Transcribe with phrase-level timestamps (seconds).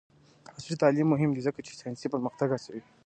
[0.57, 2.81] عصري تعلیم مهم دی ځکه چې ساینسي پرمختګ هڅوي.